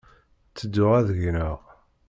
[0.57, 1.59] Tedduɣ ad gneɣ.